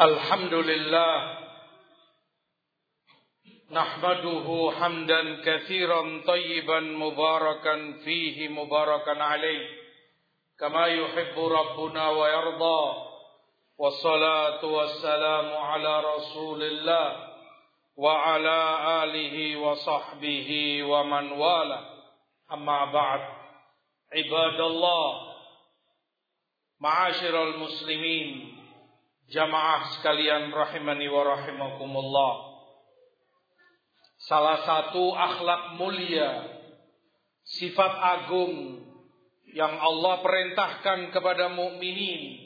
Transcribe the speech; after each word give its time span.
الحمد 0.00 0.54
لله 0.54 1.38
نحمده 3.70 4.72
حمدا 4.80 5.42
كثيرا 5.44 6.22
طيبا 6.26 6.80
مباركا 6.80 7.92
فيه 8.04 8.48
مباركا 8.48 9.22
عليه 9.22 9.68
كما 10.60 10.86
يحب 10.86 11.38
ربنا 11.38 12.10
ويرضى 12.10 12.94
والصلاة 13.78 14.64
والسلام 14.64 15.56
على 15.56 16.00
رسول 16.00 16.62
الله 16.62 17.28
وعلى 17.96 18.78
آله 19.04 19.56
وصحبه 19.56 20.82
ومن 20.82 21.32
والاه. 21.32 21.84
أما 22.52 22.84
بعد 22.84 23.20
عباد 24.12 24.60
الله 24.60 25.34
معاشر 26.80 27.42
المسلمين 27.42 28.53
Jamaah 29.32 29.96
sekalian 29.98 30.52
rahimani 30.52 31.08
wa 31.08 31.22
rahimakumullah. 31.24 32.34
Salah 34.24 34.64
satu 34.64 35.12
akhlak 35.12 35.80
mulia, 35.80 36.48
sifat 37.44 37.92
agung 38.20 38.84
yang 39.52 39.76
Allah 39.80 40.20
perintahkan 40.24 41.12
kepada 41.12 41.52
mukminin 41.52 42.44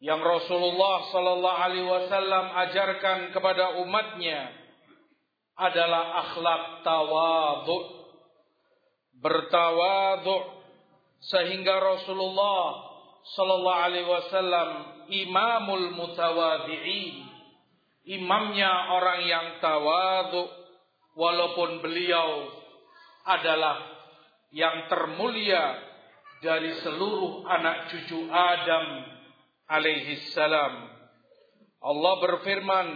yang 0.00 0.20
Rasulullah 0.20 1.08
sallallahu 1.08 1.60
alaihi 1.60 1.88
wasallam 1.88 2.44
ajarkan 2.68 3.18
kepada 3.32 3.80
umatnya 3.80 4.52
adalah 5.56 6.20
akhlak 6.28 6.84
tawadhu. 6.84 7.76
Bertawadhu 9.16 10.36
sehingga 11.24 11.80
Rasulullah 11.80 12.95
sallallahu 13.34 13.82
alaihi 13.90 14.06
wasallam 14.06 14.68
imamul 15.10 15.90
mutawadhi'in. 15.98 17.26
Imamnya 18.06 18.94
orang 18.94 19.20
yang 19.26 19.46
tawadhu 19.58 20.46
walaupun 21.18 21.82
beliau 21.82 22.46
adalah 23.26 23.82
yang 24.54 24.86
termulia 24.86 25.74
dari 26.38 26.70
seluruh 26.86 27.42
anak 27.50 27.90
cucu 27.90 28.30
Adam 28.30 28.86
alaihi 29.66 30.22
salam. 30.30 30.86
Allah 31.82 32.14
berfirman 32.22 32.88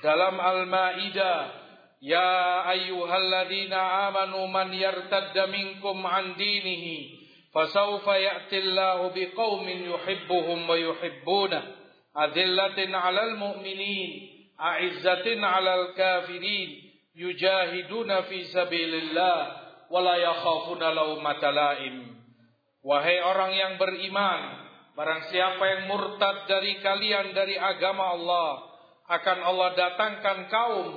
dalam 0.00 0.40
Al-Maidah, 0.40 1.38
"Ya 2.00 2.64
ayyuhalladzina 2.72 4.08
amanu 4.08 4.48
man 4.48 4.72
yartadda 4.72 5.44
minkum 5.52 6.00
an 6.08 6.40
dinihi" 6.40 7.15
فسوف 7.55 8.07
يأتي 8.07 8.57
الله 8.57 9.11
بقوم 9.15 9.69
يحبهم 9.69 10.69
ويحبونه 10.69 11.63
أذلة 12.17 12.97
على 12.97 13.23
المؤمنين 13.23 14.09
أعزة 14.61 15.45
على 15.45 15.75
الكافرين 15.81 16.69
يجاهدون 17.15 18.21
في 18.21 18.43
سبيل 18.43 18.95
الله 18.95 19.57
ولا 19.89 20.15
يخافون 20.15 20.83
لومة 20.95 21.49
لائم 21.49 22.11
Wahai 22.81 23.21
orang 23.21 23.53
yang 23.53 23.73
beriman, 23.77 24.41
barang 24.97 25.29
siapa 25.29 25.61
yang 25.61 25.81
murtad 25.85 26.49
dari 26.49 26.81
kalian 26.81 27.29
dari 27.29 27.53
agama 27.53 28.17
Allah, 28.17 28.57
akan 29.05 29.37
Allah 29.37 29.69
datangkan 29.77 30.49
kaum 30.49 30.89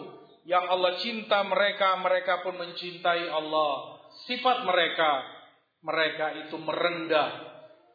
yang 0.49 0.65
Allah 0.65 0.97
cinta 0.97 1.45
mereka, 1.45 2.01
mereka 2.01 2.41
pun 2.41 2.57
mencintai 2.57 3.29
Allah. 3.29 4.01
Sifat 4.25 4.65
mereka 4.65 5.29
mereka 5.80 6.36
itu 6.46 6.56
merendah 6.60 7.30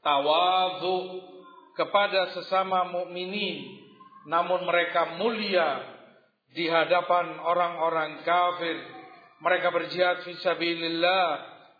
tawadhu 0.00 1.20
kepada 1.76 2.32
sesama 2.36 2.88
mukminin. 2.88 3.82
Namun 4.24 4.64
mereka 4.64 5.20
mulia 5.20 5.84
di 6.54 6.64
hadapan 6.70 7.36
orang-orang 7.40 8.24
kafir. 8.24 8.78
Mereka 9.44 9.68
berjihad 9.68 10.24
fisabilillah 10.24 11.28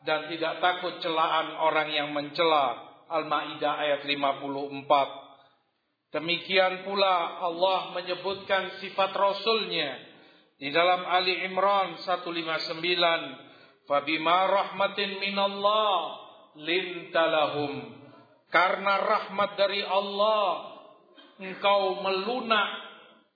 dan 0.05 0.29
tidak 0.29 0.61
takut 0.61 1.01
celaan 1.01 1.57
orang 1.57 1.89
yang 1.89 2.13
mencela. 2.13 2.93
Al-Maidah 3.05 3.85
ayat 3.85 4.01
54 4.05 5.25
Demikian 6.15 6.87
pula 6.87 7.43
Allah 7.43 7.91
menyebutkan 7.91 8.79
sifat 8.79 9.11
Rasulnya. 9.11 9.99
Di 10.63 10.71
dalam 10.71 11.03
Ali 11.11 11.43
Imran 11.43 11.99
159 11.99 12.31
Fabima 13.85 14.49
rahmatin 14.49 15.21
minallah 15.21 16.17
lintalahum. 16.57 18.01
Karena 18.49 19.03
rahmat 19.03 19.51
dari 19.59 19.83
Allah 19.83 20.75
engkau 21.43 22.01
melunak 22.01 22.69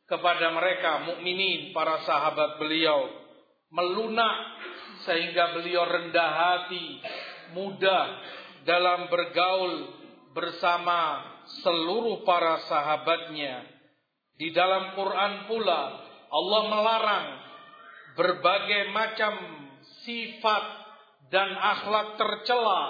kepada 0.09 0.55
mereka 0.55 1.05
mukminin 1.05 1.75
para 1.77 2.01
sahabat 2.07 2.57
beliau 2.57 3.13
melunak 3.69 4.37
sehingga 5.05 5.53
beliau 5.53 5.85
rendah 5.85 6.31
hati 6.33 7.03
mudah 7.53 8.07
dalam 8.65 9.13
bergaul 9.13 9.93
bersama 10.33 11.25
seluruh 11.61 12.25
para 12.25 12.65
sahabatnya 12.69 13.65
di 14.41 14.53
dalam 14.53 14.97
Quran 14.97 15.33
pula 15.51 15.83
Allah 16.29 16.63
melarang 16.69 17.27
berbagai 18.17 18.83
macam 18.93 19.33
sifat 20.09 20.65
dan 21.29 21.53
akhlak 21.53 22.17
tercela 22.17 22.83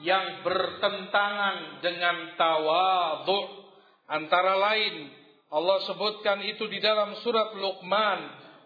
yang 0.00 0.40
bertentangan 0.40 1.84
dengan 1.84 2.32
tawadhu. 2.40 3.60
Antara 4.08 4.56
lain 4.56 5.12
Allah 5.52 5.84
sebutkan 5.84 6.40
itu 6.48 6.64
di 6.72 6.80
dalam 6.80 7.12
surat 7.20 7.52
Luqman 7.52 8.20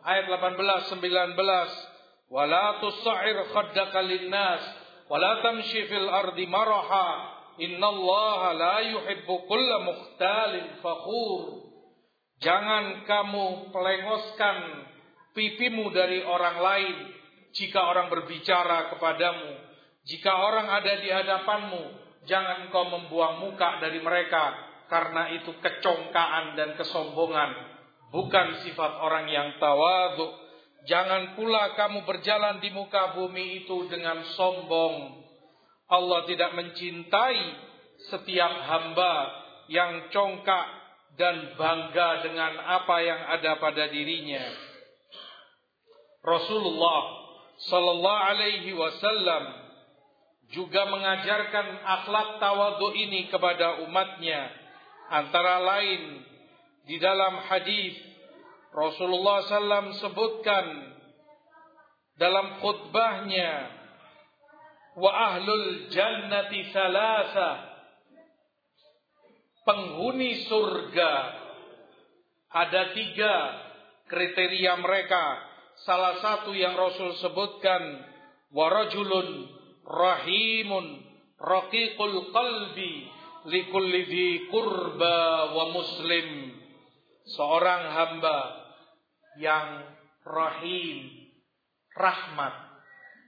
ayat 0.06 0.31
18 0.31 1.03
19. 1.03 2.31
Wala 2.31 2.78
tusa'ir 2.78 3.50
khaddaka 3.50 4.03
linnas 4.06 4.62
wala 5.11 5.43
tamshi 5.43 5.87
fil 5.87 6.11
ardi 6.11 6.47
maraha 6.47 7.38
innallaha 7.59 8.55
la 8.55 8.77
yuhibbu 8.87 9.34
kulla 9.50 9.83
mukhtalin 9.83 10.78
fakhur. 10.78 11.71
Jangan 12.38 13.06
kamu 13.06 13.75
pelengoskan 13.75 14.56
pipimu 15.34 15.91
dari 15.91 16.23
orang 16.23 16.59
lain 16.59 16.97
jika 17.54 17.80
orang 17.86 18.08
berbicara 18.10 18.90
kepadamu, 18.94 19.50
jika 20.06 20.32
orang 20.32 20.70
ada 20.70 21.02
di 21.02 21.10
hadapanmu, 21.10 21.82
jangan 22.30 22.70
engkau 22.70 22.86
membuang 22.86 23.42
muka 23.42 23.82
dari 23.82 23.98
mereka 23.98 24.54
karena 24.86 25.34
itu 25.34 25.50
kecongkaan 25.58 26.54
dan 26.54 26.78
kesombongan, 26.78 27.50
bukan 28.14 28.62
sifat 28.62 29.02
orang 29.02 29.26
yang 29.26 29.58
tawadhu. 29.58 30.46
Jangan 30.86 31.34
pula 31.34 31.74
kamu 31.74 32.06
berjalan 32.06 32.62
di 32.62 32.70
muka 32.70 33.18
bumi 33.18 33.66
itu 33.66 33.90
dengan 33.90 34.22
sombong. 34.38 35.26
Allah 35.90 36.22
tidak 36.30 36.54
mencintai 36.54 37.42
setiap 38.06 38.52
hamba 38.70 39.14
yang 39.66 40.06
congkak 40.14 40.66
dan 41.18 41.58
bangga 41.58 42.22
dengan 42.22 42.62
apa 42.62 42.96
yang 43.02 43.18
ada 43.34 43.58
pada 43.58 43.90
dirinya. 43.90 44.46
Rasulullah 46.22 47.25
sallallahu 47.56 48.25
alaihi 48.28 48.77
wasallam 48.77 49.67
juga 50.53 50.87
mengajarkan 50.87 51.67
akhlak 51.83 52.39
tawadhu 52.39 52.94
ini 52.94 53.27
kepada 53.33 53.83
umatnya. 53.83 54.53
Antara 55.06 55.62
lain 55.62 56.22
di 56.87 56.99
dalam 56.99 57.43
hadis 57.47 57.94
Rasulullah 58.75 59.47
sallam 59.47 59.94
sebutkan 59.97 60.67
dalam 62.19 62.59
khutbahnya 62.61 63.71
wa 64.99 65.11
ahlul 65.33 65.88
jannati 65.91 66.71
salasa 66.71 67.50
penghuni 69.67 70.47
surga. 70.47 71.15
Ada 72.56 72.94
tiga 72.94 73.35
kriteria 74.06 74.79
mereka 74.81 75.56
salah 75.84 76.23
satu 76.23 76.56
yang 76.56 76.73
Rasul 76.78 77.19
sebutkan 77.20 77.82
warajulun 78.55 79.50
rahimun 79.84 81.05
raqiqul 81.37 82.32
qalbi 82.32 82.93
likulli 83.50 84.02
dhi 84.08 84.28
qurba 84.49 85.52
wa 85.52 85.64
muslim. 85.75 86.56
Seorang 87.26 87.82
hamba 87.90 88.38
yang 89.43 89.82
rahim 90.23 91.11
rahmat 91.99 92.55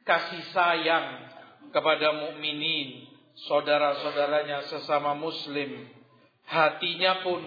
kasih 0.06 0.44
sayang 0.54 1.26
kepada 1.74 2.14
mukminin 2.14 3.10
saudara-saudaranya 3.50 4.70
sesama 4.70 5.18
muslim. 5.18 5.90
Hatinya 6.46 7.26
pun 7.26 7.42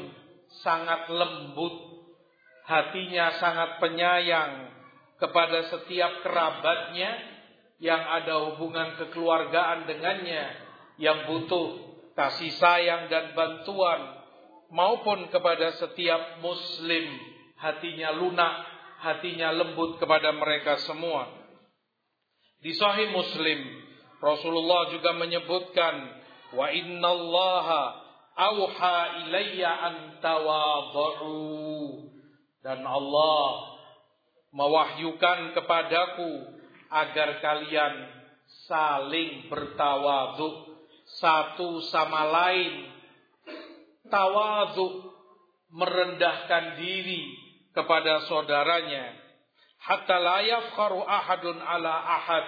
sangat 0.62 1.08
lembut 1.08 1.92
hatinya 2.72 3.36
sangat 3.36 3.82
penyayang 3.84 4.70
kepada 5.22 5.70
setiap 5.70 6.26
kerabatnya 6.26 7.14
yang 7.78 8.02
ada 8.02 8.50
hubungan 8.50 8.98
kekeluargaan 8.98 9.86
dengannya 9.86 10.50
yang 10.98 11.30
butuh 11.30 11.78
kasih 12.18 12.50
sayang 12.58 13.06
dan 13.14 13.38
bantuan 13.38 14.22
maupun 14.74 15.30
kepada 15.30 15.78
setiap 15.78 16.42
muslim 16.42 17.06
hatinya 17.62 18.18
lunak, 18.18 18.66
hatinya 19.06 19.54
lembut 19.54 20.02
kepada 20.02 20.34
mereka 20.34 20.82
semua. 20.82 21.30
Di 22.62 22.74
sahih 22.74 23.14
Muslim 23.14 23.62
Rasulullah 24.22 24.94
juga 24.94 25.18
menyebutkan 25.18 25.94
wa 26.54 26.70
innallaha 26.70 27.84
auha 28.38 28.98
ilayya 29.26 29.70
an 29.70 29.96
dan 32.62 32.80
Allah 32.86 33.81
mewahyukan 34.52 35.56
kepadaku 35.56 36.32
agar 36.92 37.40
kalian 37.40 37.96
saling 38.68 39.48
bertawadhu. 39.48 40.72
Satu 41.12 41.84
sama 41.92 42.24
lain. 42.24 42.88
Tawadhu 44.08 45.12
merendahkan 45.72 46.80
diri 46.80 47.36
kepada 47.76 48.28
saudaranya. 48.32 49.12
Hatta 49.82 50.20
la 50.24 50.40
yafkharu 50.40 51.04
ahadun 51.04 51.58
ala 51.60 51.92
ahad 51.92 52.46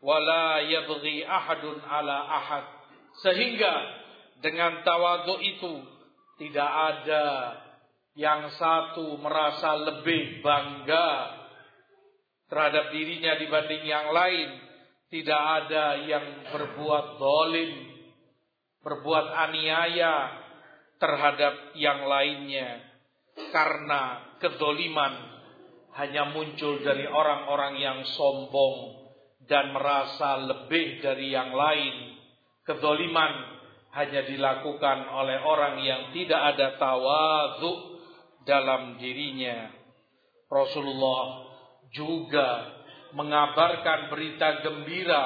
wa 0.00 0.16
la 0.20 0.64
yabghi 0.64 1.20
ahadun 1.20 1.84
ala 1.84 2.16
ahad. 2.32 2.64
Sehingga 3.20 3.74
dengan 4.40 4.80
tawadhu 4.86 5.36
itu 5.42 5.84
tidak 6.38 6.70
ada 6.70 7.26
yang 8.14 8.50
satu 8.54 9.18
merasa 9.18 9.74
lebih 9.78 10.40
bangga 10.40 11.37
terhadap 12.48 12.90
dirinya 12.92 13.36
dibanding 13.36 13.84
yang 13.84 14.08
lain 14.12 14.48
tidak 15.08 15.42
ada 15.64 16.04
yang 16.04 16.24
berbuat 16.52 17.06
dolim 17.16 17.72
berbuat 18.84 19.26
aniaya 19.48 20.32
terhadap 21.00 21.76
yang 21.76 22.08
lainnya 22.08 22.82
karena 23.52 24.34
kedoliman 24.42 25.38
hanya 25.98 26.30
muncul 26.30 26.78
dari 26.78 27.10
orang-orang 27.10 27.74
yang 27.82 27.98
sombong 28.14 29.08
dan 29.48 29.74
merasa 29.74 30.38
lebih 30.38 31.02
dari 31.02 31.34
yang 31.34 31.50
lain. 31.50 32.20
Kedoliman 32.62 33.32
hanya 33.96 34.22
dilakukan 34.28 35.08
oleh 35.08 35.42
orang 35.42 35.80
yang 35.82 36.02
tidak 36.12 36.54
ada 36.54 36.76
tawadhu 36.76 37.98
dalam 38.44 39.00
dirinya. 39.00 39.72
Rasulullah 40.46 41.47
juga 41.92 42.78
mengabarkan 43.16 44.12
berita 44.12 44.60
gembira 44.64 45.24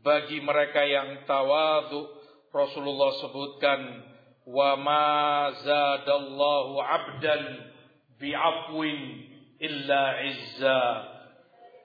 bagi 0.00 0.40
mereka 0.40 0.84
yang 0.84 1.24
tawadhu. 1.28 2.18
Rasulullah 2.50 3.14
sebutkan 3.22 3.80
wa 4.50 4.74
ma 4.74 5.06
zadallahu 5.62 6.82
'abdan 6.82 7.42
bi'afwin 8.18 8.98
illa 9.62 10.02
'izza 10.26 10.82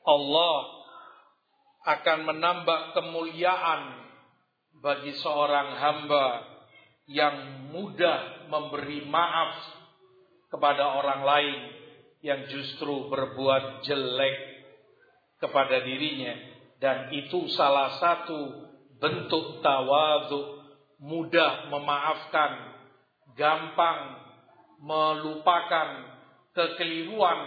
Allah 0.06 0.58
akan 1.86 2.20
menambah 2.26 2.98
kemuliaan 2.98 3.82
bagi 4.82 5.14
seorang 5.22 5.78
hamba 5.78 6.28
yang 7.06 7.70
mudah 7.70 8.50
memberi 8.50 9.06
maaf 9.06 9.54
kepada 10.50 10.98
orang 10.98 11.22
lain 11.22 11.60
yang 12.26 12.50
justru 12.50 13.06
berbuat 13.14 13.86
jelek 13.86 14.38
kepada 15.38 15.86
dirinya 15.86 16.34
dan 16.82 17.14
itu 17.14 17.48
salah 17.54 18.02
satu 18.02 18.66
bentuk 18.98 19.62
tawadhu 19.62 20.66
mudah 21.00 21.70
memaafkan, 21.72 22.52
gampang 23.38 24.00
melupakan 24.82 25.90
kekeliruan 26.56 27.40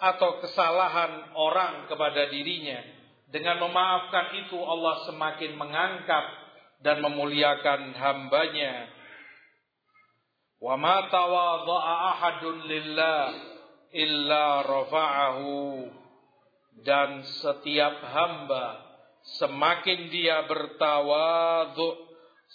atau 0.00 0.42
kesalahan 0.42 1.32
orang 1.36 1.86
kepada 1.86 2.30
dirinya. 2.30 2.82
Dengan 3.30 3.66
memaafkan 3.66 4.46
itu 4.46 4.58
Allah 4.62 5.04
semakin 5.10 5.58
mengangkat 5.58 6.24
dan 6.86 7.02
memuliakan 7.02 7.94
hambanya. 7.98 8.90
Wa 10.62 10.78
ma 10.78 11.10
tawadha'a 11.10 11.94
ahadun 12.14 12.56
lillah 12.68 13.53
illa 13.94 14.66
rafa'ahu 14.66 15.86
dan 16.82 17.22
setiap 17.22 18.02
hamba 18.02 18.82
semakin 19.38 20.10
dia 20.10 20.44
bertawadhu 20.50 22.04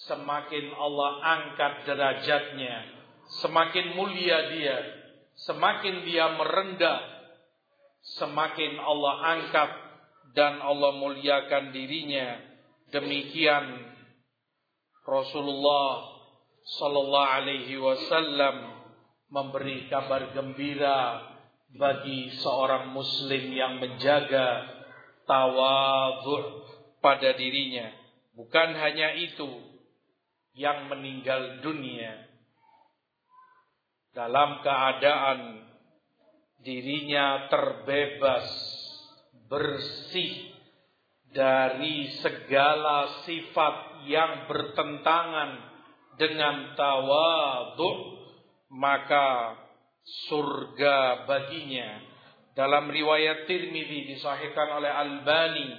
semakin 0.08 0.72
Allah 0.78 1.12
angkat 1.20 1.74
derajatnya, 1.84 2.76
semakin 3.44 3.98
mulia 3.98 4.54
dia, 4.54 4.78
semakin 5.50 6.08
dia 6.08 6.26
merendah, 6.40 7.02
semakin 8.20 8.80
Allah 8.80 9.16
angkat 9.36 9.72
dan 10.38 10.64
Allah 10.64 10.96
muliakan 10.96 11.76
dirinya. 11.76 12.38
Demikian 12.90 13.86
Rasulullah 15.06 16.10
sallallahu 16.80 17.34
alaihi 17.38 17.78
wasallam 17.78 18.79
memberi 19.30 19.86
kabar 19.90 20.34
gembira 20.34 21.22
bagi 21.78 22.34
seorang 22.42 22.90
muslim 22.90 23.54
yang 23.54 23.78
menjaga 23.78 24.66
tawadhu 25.30 26.66
pada 26.98 27.38
dirinya. 27.38 27.94
Bukan 28.34 28.74
hanya 28.74 29.14
itu, 29.14 29.70
yang 30.58 30.90
meninggal 30.90 31.62
dunia 31.62 32.26
dalam 34.12 34.60
keadaan 34.66 35.70
dirinya 36.60 37.48
terbebas 37.48 38.50
bersih 39.48 40.52
dari 41.30 42.10
segala 42.20 43.24
sifat 43.24 44.04
yang 44.10 44.50
bertentangan 44.50 45.52
dengan 46.20 46.76
tawadhu 46.76 48.19
maka 48.70 49.58
surga 50.30 51.26
baginya. 51.26 52.06
Dalam 52.54 52.90
riwayat 52.90 53.46
Tirmidzi 53.46 54.16
disahihkan 54.16 54.68
oleh 54.82 54.92
Albani 54.92 55.70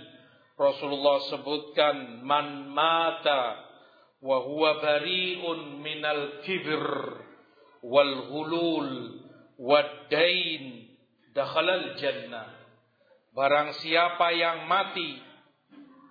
Rasulullah 0.61 1.25
sebutkan 1.33 2.21
man 2.21 2.69
mata 2.69 3.57
wa 4.21 4.39
huwa 4.45 4.81
bari'un 4.81 5.81
minal 5.81 6.45
kibr 6.45 6.85
wal 7.81 8.15
ghulul 8.29 8.91
wad 9.57 10.13
dain 10.13 10.93
dakhalal 11.33 11.97
jannah. 11.97 12.49
Barang 13.33 13.73
siapa 13.81 14.35
yang 14.37 14.69
mati 14.69 15.17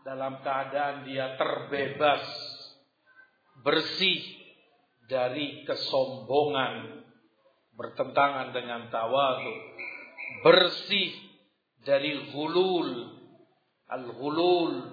dalam 0.08 0.42
keadaan 0.42 1.06
dia 1.06 1.36
terbebas 1.38 2.26
bersih 3.62 4.39
dari 5.10 5.66
kesombongan 5.66 7.02
bertentangan 7.74 8.54
dengan 8.54 8.94
tawadhu 8.94 9.54
bersih 10.46 11.12
dari 11.84 12.32
hulul. 12.32 13.18
Al-hulul 13.90 14.86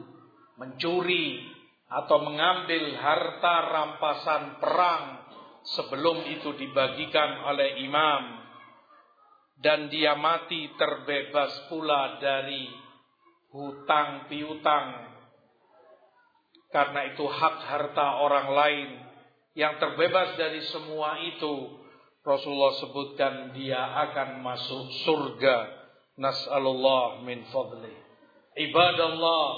mencuri 0.57 1.45
atau 1.93 2.25
mengambil 2.25 2.97
harta 2.97 3.57
rampasan 3.69 4.57
perang 4.57 5.05
sebelum 5.77 6.25
itu 6.33 6.57
dibagikan 6.57 7.45
oleh 7.45 7.85
imam. 7.85 8.41
Dan 9.61 9.93
dia 9.93 10.17
mati 10.17 10.73
terbebas 10.81 11.69
pula 11.69 12.17
dari 12.21 12.73
hutang 13.53 14.33
piutang. 14.33 15.13
Karena 16.73 17.13
itu 17.13 17.25
hak 17.29 17.57
harta 17.69 18.21
orang 18.21 18.49
lain 18.53 18.91
yang 19.57 19.81
terbebas 19.81 20.37
dari 20.37 20.61
semua 20.69 21.17
itu 21.25 21.81
Rasulullah 22.21 22.77
sebutkan 22.79 23.57
dia 23.57 23.81
akan 23.81 24.45
masuk 24.45 24.85
surga 25.09 25.57
nas'alullah 26.21 27.25
min 27.25 27.49
fadli 27.49 27.95
ibadallah 28.61 29.49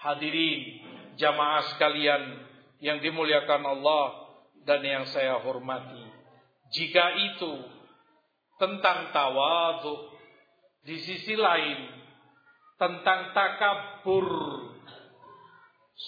hadirin 0.00 0.80
jamaah 1.20 1.76
sekalian 1.76 2.48
yang 2.80 3.04
dimuliakan 3.04 3.60
Allah 3.60 4.32
dan 4.64 4.80
yang 4.80 5.04
saya 5.12 5.40
hormati. 5.44 6.00
Jika 6.72 7.04
itu 7.32 7.52
tentang 8.56 9.12
tawadhu, 9.12 10.08
di 10.80 10.96
sisi 10.96 11.36
lain 11.36 11.92
tentang 12.80 13.36
takabur 13.36 14.24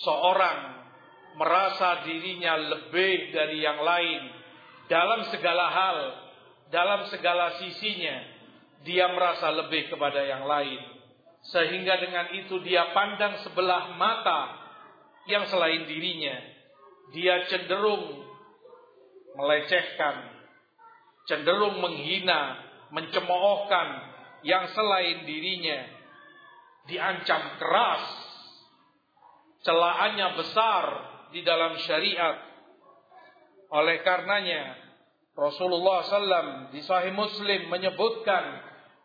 seorang 0.01 0.82
merasa 1.37 2.05
dirinya 2.05 2.57
lebih 2.57 3.33
dari 3.33 3.65
yang 3.65 3.81
lain 3.81 4.23
dalam 4.93 5.25
segala 5.33 5.67
hal, 5.73 5.99
dalam 6.69 7.09
segala 7.09 7.57
sisinya, 7.63 8.17
dia 8.85 9.09
merasa 9.09 9.49
lebih 9.53 9.89
kepada 9.89 10.21
yang 10.27 10.45
lain. 10.45 10.81
Sehingga 11.43 11.99
dengan 11.99 12.27
itu 12.39 12.61
dia 12.63 12.93
pandang 12.95 13.43
sebelah 13.43 13.97
mata 13.99 14.43
yang 15.27 15.49
selain 15.49 15.89
dirinya. 15.89 16.37
Dia 17.13 17.49
cenderung 17.51 18.25
melecehkan, 19.37 20.17
cenderung 21.29 21.81
menghina, 21.81 22.63
mencemoohkan 22.93 23.89
yang 24.45 24.69
selain 24.77 25.25
dirinya, 25.25 25.89
diancam 26.87 27.43
keras, 27.57 28.05
celaannya 29.63 30.29
besar 30.37 31.12
di 31.33 31.41
dalam 31.43 31.81
syariat. 31.83 32.39
Oleh 33.73 34.05
karenanya, 34.05 34.77
Rasulullah 35.33 36.05
SAW 36.05 36.69
di 36.77 36.85
Sahih 36.85 37.17
Muslim 37.17 37.73
menyebutkan, 37.73 38.45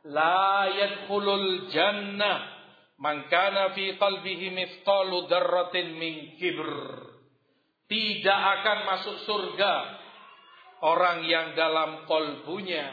La 0.08 0.68
yadkhulul 0.72 1.72
jannah 1.72 2.58
man 3.00 3.28
kana 3.32 3.76
fi 3.76 3.96
qalbihi 3.96 4.54
mithqalu 4.54 5.28
darratin 5.32 5.96
min 5.96 6.36
kibr. 6.40 6.70
Tidak 7.88 8.42
akan 8.60 8.78
masuk 8.84 9.16
surga 9.24 9.74
orang 10.84 11.24
yang 11.24 11.56
dalam 11.56 12.04
kolbunya 12.04 12.92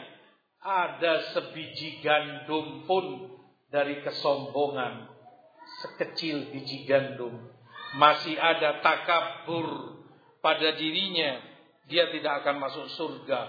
ada 0.63 1.35
sebiji 1.35 1.99
gandum 1.99 2.87
pun 2.87 3.35
dari 3.67 3.99
kesombongan. 4.01 5.11
Sekecil 5.83 6.55
biji 6.55 6.87
gandum. 6.87 7.54
Masih 7.95 8.35
ada 8.35 8.83
takabur 8.83 9.95
pada 10.43 10.75
dirinya. 10.75 11.39
Dia 11.87 12.11
tidak 12.11 12.43
akan 12.43 12.55
masuk 12.59 12.85
surga. 12.97 13.39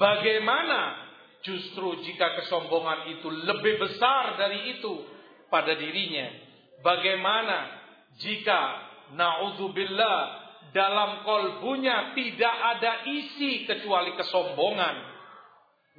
Bagaimana 0.00 1.10
justru 1.44 2.00
jika 2.06 2.40
kesombongan 2.40 3.12
itu 3.12 3.28
lebih 3.28 3.76
besar 3.82 4.40
dari 4.40 4.78
itu 4.78 5.04
pada 5.52 5.76
dirinya? 5.76 6.32
Bagaimana 6.80 7.58
jika 8.16 8.60
naudzubillah 9.12 10.18
dalam 10.70 11.26
kolbunya 11.26 12.14
tidak 12.16 12.56
ada 12.78 13.04
isi 13.10 13.68
kecuali 13.68 14.16
kesombongan? 14.16 14.96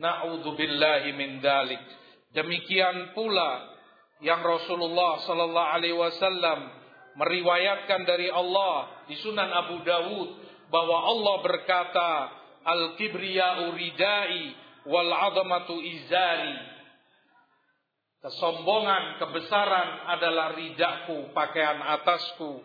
Naudzubillahi 0.01 1.13
min 1.13 1.43
dalik. 1.43 1.83
Demikian 2.31 3.11
pula 3.11 3.75
yang 4.23 4.39
Rasulullah 4.39 5.19
sallallahu 5.27 5.71
alaihi 5.75 5.97
wasallam 5.97 6.80
meriwayatkan 7.15 8.07
dari 8.07 8.31
Allah 8.31 9.05
di 9.07 9.15
Sunan 9.19 9.51
Abu 9.51 9.83
Dawud 9.83 10.29
bahwa 10.71 10.97
Allah 11.11 11.35
berkata 11.43 12.11
al-kibriya'u 12.63 13.75
ridai 13.75 14.55
wal 14.87 15.11
'azamatu 15.11 15.75
izari 15.81 16.57
kesombongan 18.21 19.17
kebesaran 19.17 19.89
adalah 20.13 20.53
ridaku 20.53 21.33
pakaian 21.33 21.81
atasku 21.99 22.61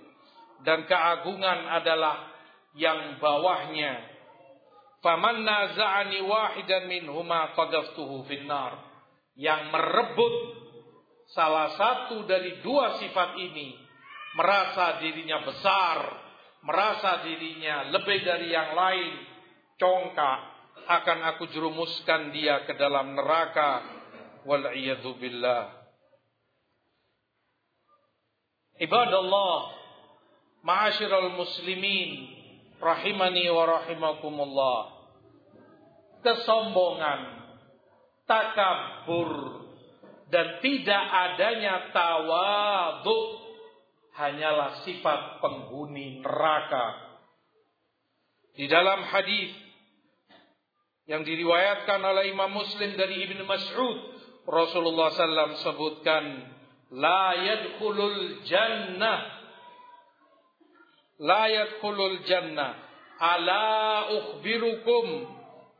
dan 0.62 0.84
keagungan 0.84 1.68
adalah 1.68 2.28
yang 2.76 3.16
bawahnya. 3.20 4.04
Faman 5.00 5.44
naza'ani 5.44 6.20
wahidan 6.24 6.88
minhuma 6.88 7.56
qadaftuhu 7.56 8.24
finnar. 8.28 8.84
Yang 9.36 9.68
merebut 9.68 10.34
salah 11.32 11.76
satu 11.76 12.24
dari 12.24 12.64
dua 12.64 12.96
sifat 13.00 13.36
ini 13.36 13.76
merasa 14.36 15.00
dirinya 15.00 15.40
besar, 15.48 15.98
merasa 16.60 17.24
dirinya 17.24 17.88
lebih 17.88 18.20
dari 18.20 18.52
yang 18.52 18.76
lain, 18.76 19.12
congkak, 19.80 20.40
akan 20.86 21.18
aku 21.34 21.48
jerumuskan 21.50 22.30
dia 22.30 22.62
ke 22.68 22.76
dalam 22.76 23.16
neraka. 23.16 23.96
Wal 24.46 24.70
billah. 25.18 25.64
Ibadallah, 28.76 29.56
ma'asyiral 30.62 31.34
muslimin, 31.34 32.30
rahimani 32.78 33.50
wa 33.50 33.64
rahimakumullah. 33.66 34.80
Kesombongan 36.22 37.20
takabur 38.28 39.30
dan 40.30 40.58
tidak 40.62 41.04
adanya 41.10 41.90
tawadhu 41.90 43.45
hanyalah 44.16 44.82
sifat 44.88 45.44
penghuni 45.44 46.24
neraka. 46.24 46.96
Di 48.56 48.64
dalam 48.72 49.04
hadis 49.04 49.52
yang 51.04 51.22
diriwayatkan 51.22 52.00
oleh 52.00 52.32
Imam 52.32 52.50
Muslim 52.56 52.96
dari 52.96 53.22
Ibnu 53.28 53.44
Mas'ud, 53.44 53.98
Rasulullah 54.48 55.12
SAW 55.12 55.60
sebutkan, 55.60 56.24
La 56.96 57.36
yadkhulul 57.36 58.46
jannah, 58.48 59.20
La 61.20 61.52
yadkhulul 61.52 62.24
jannah, 62.24 62.72
Ala 63.16 64.12
ukhbirukum 64.12 65.06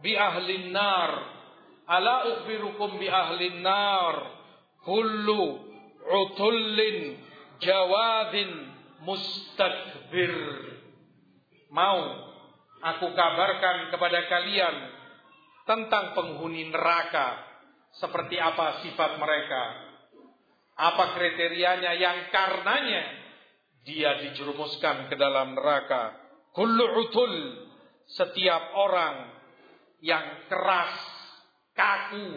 bi 0.05 0.13
ahlin 0.17 0.73
nar, 0.73 1.13
Ala 1.89 2.17
ukhbirukum 2.37 3.01
bi 3.01 3.09
ahlin 3.09 3.65
nar. 3.65 4.15
Kullu 4.87 5.43
utullin 6.07 7.26
jawadin 7.61 8.51
mustakbir. 9.05 10.35
Mau 11.71 12.01
aku 12.81 13.07
kabarkan 13.13 13.91
kepada 13.93 14.21
kalian 14.31 14.77
tentang 15.67 16.15
penghuni 16.15 16.71
neraka 16.71 17.43
seperti 17.99 18.39
apa 18.39 18.87
sifat 18.87 19.19
mereka. 19.19 19.65
Apa 20.77 21.17
kriterianya 21.17 21.97
yang 21.97 22.29
karenanya 22.29 23.05
dia 23.87 24.21
dijerumuskan 24.29 25.09
ke 25.09 25.17
dalam 25.17 25.57
neraka. 25.57 26.13
Kullu 26.53 27.07
utul 27.07 27.33
setiap 28.13 28.77
orang 28.77 29.33
yang 30.05 30.47
keras 30.53 30.95
kaku 31.73 32.29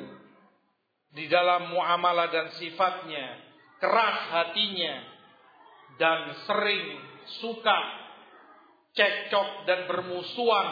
di 1.09 1.25
dalam 1.25 1.73
muamalah 1.73 2.29
dan 2.29 2.53
sifatnya, 2.53 3.41
keras 3.81 4.17
hatinya, 4.29 4.95
dan 5.99 6.33
sering 6.47 6.85
suka 7.43 7.79
cekcok 8.95 9.67
dan 9.67 9.85
bermusuhan 9.85 10.69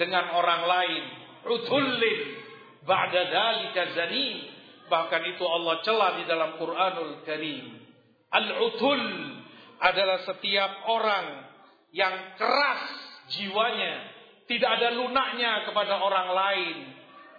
dengan 0.00 0.32
orang 0.34 0.62
lain. 0.66 1.04
Utullin 1.46 2.18
ba'da 2.82 3.22
dalika 3.30 3.94
zanim. 3.94 4.56
Bahkan 4.86 5.22
itu 5.34 5.44
Allah 5.44 5.82
celah 5.82 6.10
di 6.18 6.24
dalam 6.26 6.58
Quranul 6.58 7.22
Karim. 7.26 7.66
Al-utul 8.30 9.02
adalah 9.82 10.24
setiap 10.24 10.88
orang 10.88 11.26
yang 11.94 12.38
keras 12.38 12.82
jiwanya, 13.34 13.94
tidak 14.46 14.70
ada 14.78 14.94
lunaknya 14.94 15.66
kepada 15.66 15.98
orang 15.98 16.28
lain, 16.30 16.76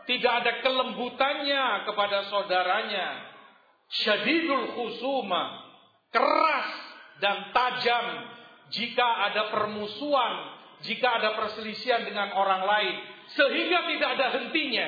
tidak 0.08 0.34
ada 0.44 0.52
kelembutannya 0.64 1.66
kepada 1.88 2.28
saudaranya. 2.32 3.08
Syadidul 3.88 4.76
khusuma, 4.76 5.44
keras 6.12 6.87
dan 7.18 7.50
tajam 7.54 8.06
jika 8.70 9.32
ada 9.32 9.50
permusuhan, 9.54 10.34
jika 10.84 11.08
ada 11.22 11.40
perselisihan 11.40 12.04
dengan 12.04 12.36
orang 12.36 12.64
lain, 12.68 12.96
sehingga 13.32 13.88
tidak 13.90 14.10
ada 14.20 14.28
hentinya, 14.40 14.88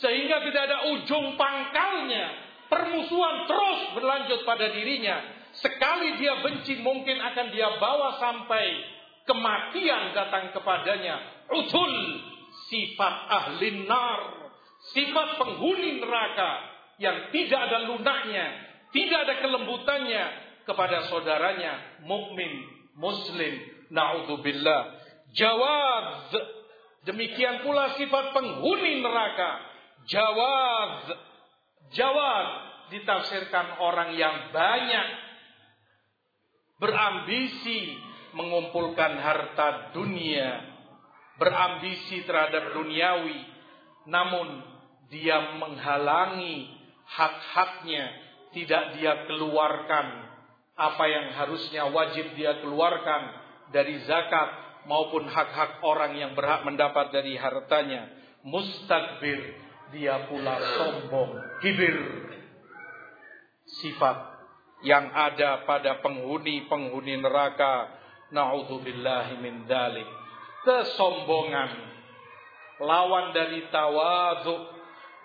sehingga 0.00 0.36
tidak 0.48 0.62
ada 0.68 0.78
ujung 0.96 1.36
pangkalnya, 1.36 2.26
permusuhan 2.72 3.44
terus 3.44 3.80
berlanjut 3.96 4.40
pada 4.48 4.72
dirinya. 4.72 5.16
Sekali 5.58 6.20
dia 6.20 6.38
benci 6.44 6.78
mungkin 6.78 7.18
akan 7.18 7.46
dia 7.50 7.80
bawa 7.80 8.20
sampai 8.20 8.64
kematian 9.26 10.14
datang 10.14 10.54
kepadanya. 10.54 11.46
Utul 11.48 11.92
sifat 12.68 13.14
ahli 13.28 13.88
nar 13.88 14.20
sifat 14.94 15.40
penghuni 15.40 15.98
neraka 15.98 16.50
yang 16.98 17.30
tidak 17.34 17.60
ada 17.70 17.78
lunaknya, 17.90 18.46
tidak 18.94 19.18
ada 19.26 19.34
kelembutannya 19.42 20.47
kepada 20.68 21.08
saudaranya 21.08 22.04
mukmin 22.04 22.68
muslim. 22.92 23.56
Naudzubillah. 23.88 25.00
Jawab 25.32 26.28
demikian 27.08 27.64
pula 27.64 27.96
sifat 27.96 28.36
penghuni 28.36 29.00
neraka. 29.00 29.64
Jawab 30.04 31.08
jawab 31.96 32.46
ditafsirkan 32.92 33.80
orang 33.80 34.12
yang 34.12 34.52
banyak 34.52 35.08
berambisi 36.76 37.96
mengumpulkan 38.36 39.16
harta 39.18 39.96
dunia, 39.96 40.68
berambisi 41.40 42.28
terhadap 42.28 42.76
duniawi, 42.76 43.40
namun 44.04 44.62
dia 45.08 45.56
menghalangi 45.56 46.68
hak-haknya, 47.08 48.04
tidak 48.52 49.00
dia 49.00 49.24
keluarkan 49.24 50.27
apa 50.78 51.04
yang 51.10 51.34
harusnya 51.34 51.90
wajib 51.90 52.38
dia 52.38 52.62
keluarkan 52.62 53.34
dari 53.74 53.98
zakat 54.06 54.48
maupun 54.86 55.26
hak-hak 55.26 55.82
orang 55.82 56.14
yang 56.14 56.32
berhak 56.38 56.62
mendapat 56.62 57.10
dari 57.10 57.34
hartanya. 57.34 58.14
Mustakbir, 58.46 59.58
dia 59.90 60.30
pula 60.30 60.56
sombong, 60.78 61.34
kibir. 61.58 61.98
Sifat 63.82 64.38
yang 64.86 65.10
ada 65.10 65.66
pada 65.66 65.98
penghuni-penghuni 66.00 67.18
neraka. 67.20 67.98
Na'udzubillahi 68.28 69.40
min 69.40 69.64
dalik. 69.66 70.06
Kesombongan 70.62 71.70
lawan 72.80 73.34
dari 73.34 73.66
tawadhu. 73.72 74.78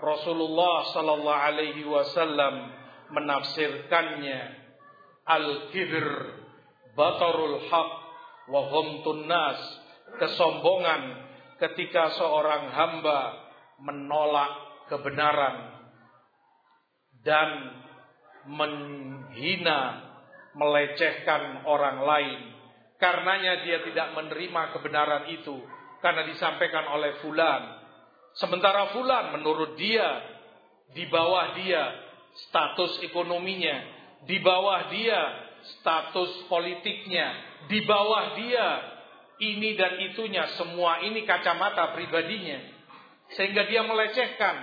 Rasulullah 0.04 0.92
sallallahu 0.92 1.44
alaihi 1.48 1.88
wasallam 1.88 2.76
menafsirkannya 3.14 4.63
al-kibr 5.24 6.08
batarul 6.94 7.68
haq 7.68 7.92
wa 8.52 8.62
ghamtun 8.70 9.26
nas. 9.28 9.60
Kesombongan 10.14 11.02
ketika 11.58 12.14
seorang 12.20 12.70
hamba 12.70 13.20
menolak 13.82 14.52
kebenaran 14.92 15.74
dan 17.24 17.50
menghina 18.46 20.12
melecehkan 20.54 21.66
orang 21.66 22.04
lain. 22.04 22.40
Karenanya 23.02 23.66
dia 23.66 23.84
tidak 23.84 24.16
menerima 24.16 24.62
kebenaran 24.78 25.26
itu 25.34 25.60
karena 26.00 26.24
disampaikan 26.28 26.88
oleh 26.94 27.20
fulan. 27.24 27.84
Sementara 28.38 28.92
fulan 28.96 29.34
menurut 29.40 29.76
dia 29.76 30.24
di 30.94 31.10
bawah 31.10 31.58
dia 31.58 31.84
status 32.48 33.02
ekonominya 33.02 33.93
di 34.24 34.38
bawah 34.40 34.92
dia 34.92 35.22
status 35.80 36.48
politiknya. 36.52 37.52
Di 37.68 37.84
bawah 37.88 38.36
dia 38.36 38.68
ini 39.40 39.76
dan 39.80 40.00
itunya. 40.12 40.48
Semua 40.60 41.04
ini 41.04 41.24
kacamata 41.24 41.96
pribadinya. 41.96 42.60
Sehingga 43.34 43.68
dia 43.68 43.82
melecehkan 43.88 44.56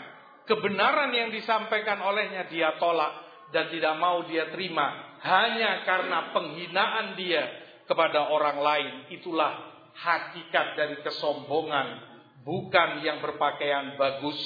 kebenaran 0.45 1.11
yang 1.13 1.33
disampaikan 1.33 2.01
olehnya 2.05 2.47
dia 2.49 2.77
tolak 2.77 3.25
dan 3.51 3.73
tidak 3.73 3.95
mau 3.97 4.25
dia 4.29 4.53
terima. 4.53 5.19
Hanya 5.21 5.85
karena 5.85 6.33
penghinaan 6.33 7.17
dia 7.17 7.45
kepada 7.85 8.33
orang 8.33 8.59
lain. 8.61 8.93
Itulah 9.13 9.53
hakikat 9.97 10.77
dari 10.77 10.97
kesombongan. 11.05 12.09
Bukan 12.41 13.05
yang 13.05 13.21
berpakaian 13.21 14.01
bagus. 14.01 14.39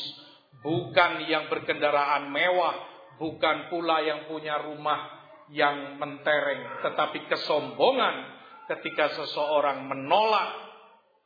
Bukan 0.64 1.28
yang 1.28 1.52
berkendaraan 1.52 2.32
mewah 2.32 2.93
bukan 3.20 3.70
pula 3.70 4.02
yang 4.02 4.26
punya 4.26 4.58
rumah 4.62 5.24
yang 5.52 6.00
mentereng 6.00 6.82
tetapi 6.82 7.28
kesombongan 7.28 8.14
ketika 8.68 9.12
seseorang 9.12 9.84
menolak 9.84 10.64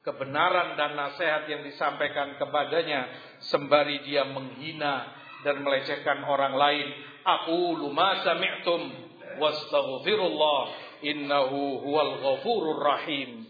kebenaran 0.03 0.79
dan 0.81 0.97
nasihat 0.97 1.45
yang 1.51 1.63
disampaikan 1.67 2.41
kepadanya 2.41 3.13
sembari 3.53 4.03
dia 4.09 4.25
menghina 4.25 5.13
dan 5.45 5.63
melecehkan 5.63 6.25
orang 6.25 6.57
lain. 6.57 6.87
Aku 7.23 7.77
luma 7.77 8.25
sami'tum 8.25 8.89
wastaghfirullah 9.37 10.61
innahu 11.05 11.85
huwal 11.85 12.13
ghafurur 12.25 12.81
rahim 12.81 13.48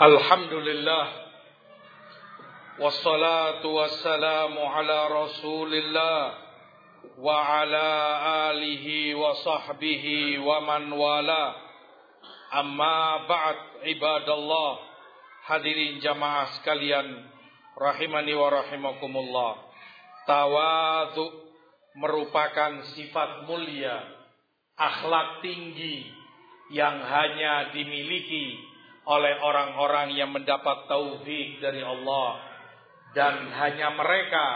Alhamdulillah. 0.00 1.06
Wassalatu 2.80 3.68
wassalamu 3.68 4.64
ala 4.64 5.12
rasulillah 5.12 6.40
Wa 7.20 7.36
ala 7.60 7.92
alihi 8.48 9.12
wa 9.12 9.36
sahbihi 9.36 10.40
wa 10.40 10.64
man 10.64 10.88
wala. 10.88 11.52
Amma 12.48 13.28
ba'd 13.28 13.84
ibadallah. 13.92 14.80
Hadirin 15.52 16.00
jamaah 16.00 16.48
sekalian 16.56 17.28
Rahimani 17.76 18.32
wa 18.32 18.56
rahimakumullah. 18.56 19.52
Tawadhu 20.24 21.28
merupakan 22.00 22.88
sifat 22.96 23.44
mulia 23.44 24.00
Akhlak 24.80 25.44
tinggi 25.44 26.08
Yang 26.72 26.96
hanya 27.04 27.68
dimiliki 27.76 28.69
oleh 29.10 29.42
orang-orang 29.42 30.14
yang 30.14 30.30
mendapat 30.30 30.86
taufik 30.86 31.58
dari 31.58 31.82
Allah 31.82 32.46
dan 33.10 33.50
hanya 33.50 33.90
mereka 33.98 34.46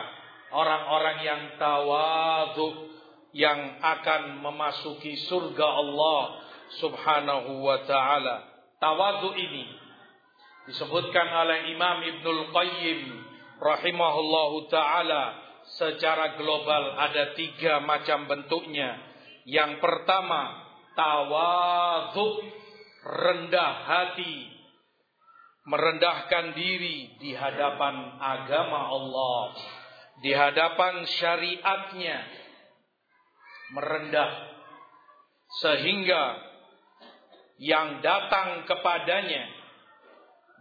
orang-orang 0.54 1.18
yang 1.26 1.42
tawadhu 1.58 2.94
yang 3.34 3.82
akan 3.82 4.38
memasuki 4.38 5.18
surga 5.26 5.66
Allah 5.66 6.20
Subhanahu 6.78 7.66
wa 7.66 7.82
taala. 7.82 8.46
Tawadhu 8.78 9.34
ini 9.34 9.66
disebutkan 10.70 11.34
oleh 11.34 11.74
Imam 11.74 11.98
Ibnul 12.14 12.54
Qayyim 12.54 13.00
rahimahullahu 13.58 14.70
taala 14.70 15.34
secara 15.82 16.38
global 16.38 16.94
ada 16.94 17.34
tiga 17.34 17.82
macam 17.82 18.30
bentuknya. 18.30 19.02
Yang 19.50 19.82
pertama 19.82 20.62
tawadhu 20.94 22.62
rendah 23.04 23.74
hati, 23.84 24.48
merendahkan 25.68 26.56
diri 26.56 27.20
di 27.20 27.36
hadapan 27.36 28.16
agama 28.16 28.88
Allah, 28.88 29.44
di 30.24 30.32
hadapan 30.32 31.04
syariatnya, 31.04 32.18
merendah 33.76 34.32
sehingga 35.60 36.24
yang 37.60 38.00
datang 38.00 38.64
kepadanya 38.64 39.44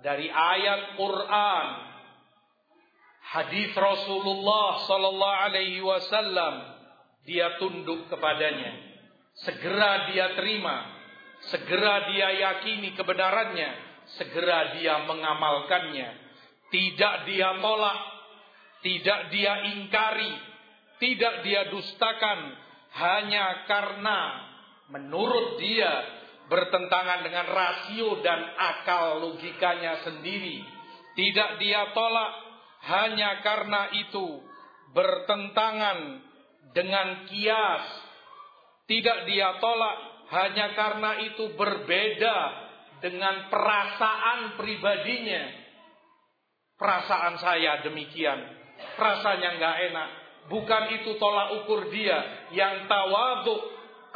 dari 0.03 0.27
ayat 0.27 0.99
Quran, 0.99 1.67
hadis 3.23 3.71
Rasulullah 3.71 4.83
sallallahu 4.83 5.41
alaihi 5.47 5.79
wasallam 5.79 6.75
dia 7.23 7.55
tunduk 7.55 8.11
kepadanya, 8.11 8.75
segera 9.47 10.11
dia 10.11 10.35
terima 10.35 11.02
Segera 11.51 12.07
dia 12.07 12.29
yakini 12.39 12.95
kebenarannya, 12.95 13.71
segera 14.15 14.79
dia 14.79 15.03
mengamalkannya. 15.03 16.09
Tidak 16.71 17.15
dia 17.29 17.49
tolak, 17.61 17.99
tidak 18.81 19.19
dia 19.29 19.53
ingkari, 19.75 20.33
tidak 20.97 21.45
dia 21.45 21.69
dustakan 21.69 22.39
hanya 22.93 23.67
karena 23.69 24.19
menurut 24.89 25.61
dia 25.61 25.93
bertentangan 26.47 27.23
dengan 27.25 27.45
rasio 27.49 28.21
dan 28.21 28.39
akal 28.57 29.21
logikanya 29.21 30.03
sendiri. 30.03 30.61
Tidak 31.13 31.61
dia 31.61 31.93
tolak 31.93 32.31
hanya 32.89 33.39
karena 33.45 33.93
itu 33.93 34.41
bertentangan 34.93 35.97
dengan 36.73 37.29
kias. 37.29 37.85
Tidak 38.89 39.29
dia 39.29 39.57
tolak 39.63 40.12
hanya 40.33 40.73
karena 40.73 41.21
itu 41.29 41.53
berbeda 41.53 42.37
dengan 43.05 43.53
perasaan 43.53 44.57
pribadinya. 44.57 45.61
Perasaan 46.73 47.37
saya 47.37 47.85
demikian. 47.85 48.41
Rasanya 48.97 49.49
nggak 49.61 49.77
enak. 49.93 50.09
Bukan 50.49 50.83
itu 50.97 51.21
tolak 51.21 51.61
ukur 51.63 51.93
dia. 51.93 52.49
Yang 52.49 52.89
tawaduk 52.89 53.61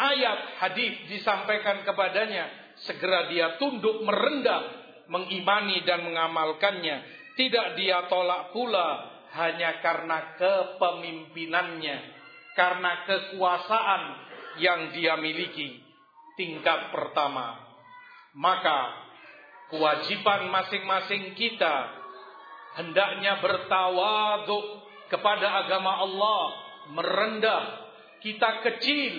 ayat 0.02 0.58
hadis 0.58 1.06
disampaikan 1.06 1.86
kepadanya. 1.86 2.50
Segera 2.82 3.30
dia 3.30 3.62
tunduk 3.62 4.02
merendah. 4.02 4.90
Mengimani 5.14 5.86
dan 5.86 6.02
mengamalkannya. 6.02 7.30
Tidak 7.38 7.78
dia 7.78 8.10
tolak 8.10 8.50
pula 8.58 9.06
hanya 9.38 9.86
karena 9.86 10.34
kepemimpinannya. 10.34 11.98
Karena 12.58 13.06
kekuasaan 13.06 14.02
yang 14.58 14.90
dia 14.98 15.14
miliki 15.22 15.87
tingkat 16.38 16.94
pertama. 16.94 17.58
Maka 18.38 18.94
kewajiban 19.74 20.48
masing-masing 20.54 21.34
kita 21.34 21.76
hendaknya 22.78 23.42
bertawaduk 23.42 24.86
kepada 25.10 25.66
agama 25.66 26.06
Allah, 26.06 26.44
merendah. 26.94 27.64
Kita 28.22 28.62
kecil, 28.66 29.14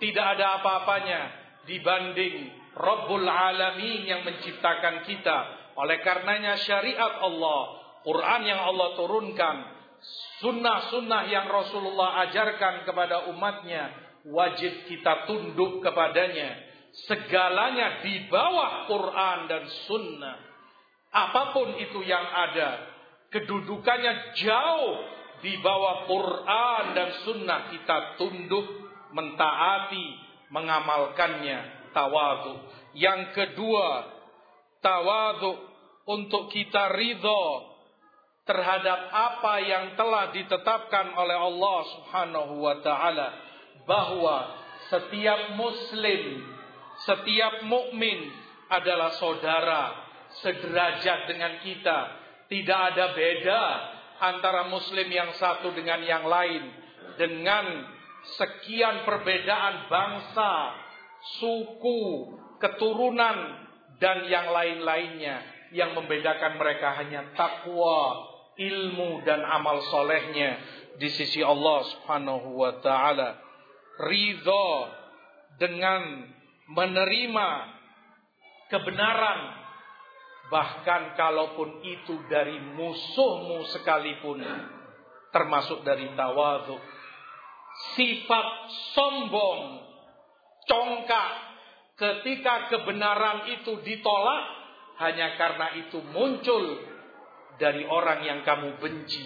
tidak 0.00 0.36
ada 0.36 0.60
apa-apanya 0.60 1.20
dibanding 1.68 2.52
Rabbul 2.72 3.28
Alamin 3.28 4.08
yang 4.08 4.22
menciptakan 4.24 5.04
kita. 5.04 5.38
Oleh 5.76 6.00
karenanya 6.04 6.60
syariat 6.60 7.20
Allah, 7.20 7.60
Quran 8.04 8.42
yang 8.44 8.60
Allah 8.60 8.88
turunkan, 8.96 9.56
sunnah-sunnah 10.44 11.32
yang 11.32 11.48
Rasulullah 11.48 12.28
ajarkan 12.28 12.84
kepada 12.84 13.30
umatnya, 13.32 13.88
wajib 14.28 14.86
kita 14.86 15.26
tunduk 15.26 15.82
kepadanya. 15.82 16.70
Segalanya 17.08 18.04
di 18.04 18.28
bawah 18.28 18.84
Quran 18.84 19.38
dan 19.48 19.64
Sunnah. 19.88 20.38
Apa 21.12 21.56
pun 21.56 21.76
itu 21.76 22.04
yang 22.04 22.24
ada, 22.24 22.88
kedudukannya 23.32 24.36
jauh 24.36 24.92
di 25.40 25.56
bawah 25.60 26.04
Quran 26.08 26.84
dan 26.92 27.08
Sunnah 27.24 27.72
kita 27.72 28.20
tunduk, 28.20 28.68
mentaati, 29.16 30.06
mengamalkannya. 30.52 31.80
Tawadu. 31.92 32.56
Yang 32.96 33.36
kedua, 33.36 34.08
tawadu 34.80 35.60
untuk 36.08 36.48
kita 36.48 36.88
ridho 36.96 37.72
terhadap 38.48 39.12
apa 39.12 39.54
yang 39.60 39.84
telah 39.94 40.32
ditetapkan 40.32 41.14
oleh 41.14 41.36
Allah 41.36 41.78
Subhanahu 41.94 42.64
wa 42.64 42.80
taala 42.80 43.51
bahwa 43.88 44.54
setiap 44.90 45.56
muslim, 45.58 46.44
setiap 47.06 47.66
mukmin 47.66 48.30
adalah 48.68 49.16
saudara 49.18 49.82
sederajat 50.42 51.28
dengan 51.28 51.52
kita. 51.60 51.98
Tidak 52.48 52.80
ada 52.92 53.16
beda 53.16 53.62
antara 54.20 54.68
muslim 54.68 55.08
yang 55.08 55.32
satu 55.40 55.72
dengan 55.72 56.04
yang 56.04 56.28
lain 56.28 56.82
dengan 57.16 57.64
sekian 58.38 59.02
perbedaan 59.02 59.88
bangsa, 59.88 60.52
suku, 61.40 62.36
keturunan 62.60 63.66
dan 63.98 64.26
yang 64.28 64.52
lain-lainnya 64.52 65.42
yang 65.72 65.96
membedakan 65.96 66.60
mereka 66.60 66.92
hanya 67.00 67.32
takwa, 67.32 68.28
ilmu 68.60 69.24
dan 69.24 69.40
amal 69.40 69.80
solehnya 69.88 70.60
di 71.00 71.08
sisi 71.08 71.40
Allah 71.40 71.88
Subhanahu 71.88 72.60
wa 72.60 72.78
taala. 72.84 73.40
Ridho 74.00 74.68
dengan 75.60 76.28
menerima 76.72 77.48
kebenaran. 78.72 79.40
Bahkan 80.52 81.16
kalaupun 81.16 81.80
itu 81.80 82.12
dari 82.28 82.60
musuhmu 82.60 83.64
sekalipun 83.72 84.44
termasuk 85.32 85.80
dari 85.80 86.12
tawadhu 86.12 86.76
sifat 87.96 88.48
sombong 88.92 89.80
congkak. 90.68 91.32
Ketika 91.92 92.72
kebenaran 92.72 93.52
itu 93.52 93.78
ditolak 93.84 94.42
hanya 95.00 95.38
karena 95.38 95.76
itu 95.76 96.00
muncul 96.10 96.80
dari 97.60 97.84
orang 97.86 98.24
yang 98.26 98.40
kamu 98.42 98.80
benci, 98.80 99.22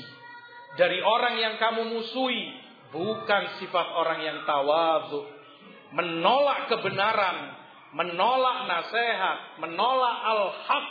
dari 0.77 1.01
orang 1.01 1.41
yang 1.41 1.55
kamu 1.57 1.89
musuhi, 1.95 2.53
bukan 2.97 3.61
sifat 3.61 3.87
orang 3.93 4.25
yang 4.25 4.39
tawadhu, 4.49 5.29
menolak 5.93 6.73
kebenaran, 6.73 7.53
menolak 7.93 8.65
nasihat, 8.65 9.61
menolak 9.61 10.17
al-haq 10.25 10.87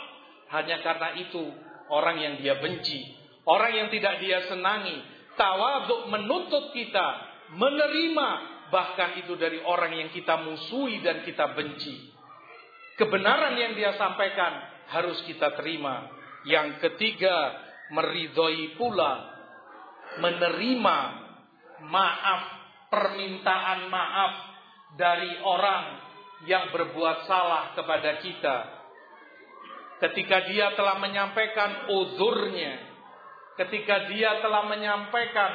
hanya 0.54 0.78
karena 0.86 1.18
itu 1.18 1.50
orang 1.90 2.16
yang 2.22 2.34
dia 2.38 2.62
benci, 2.62 3.02
orang 3.42 3.74
yang 3.74 3.88
tidak 3.90 4.22
dia 4.22 4.46
senangi. 4.46 5.02
Tawadhu 5.34 6.08
menuntut 6.08 6.72
kita 6.72 7.06
menerima 7.52 8.28
bahkan 8.72 9.20
itu 9.20 9.36
dari 9.36 9.60
orang 9.60 9.92
yang 9.94 10.08
kita 10.14 10.40
musuhi 10.40 11.02
dan 11.02 11.26
kita 11.26 11.52
benci. 11.52 12.14
Kebenaran 12.96 13.58
yang 13.60 13.76
dia 13.76 13.92
sampaikan 14.00 14.64
harus 14.88 15.20
kita 15.28 15.52
terima. 15.60 16.08
Yang 16.48 16.80
ketiga, 16.80 17.52
meridhoi 17.92 18.78
pula 18.80 19.36
menerima 20.16 21.25
maaf, 21.84 22.42
permintaan 22.88 23.90
maaf 23.92 24.32
dari 24.96 25.36
orang 25.44 25.84
yang 26.48 26.72
berbuat 26.72 27.28
salah 27.28 27.76
kepada 27.76 28.20
kita. 28.20 28.56
Ketika 29.96 30.44
dia 30.48 30.76
telah 30.76 31.00
menyampaikan 31.00 31.88
uzurnya, 31.88 32.76
ketika 33.56 34.12
dia 34.12 34.44
telah 34.44 34.68
menyampaikan 34.68 35.52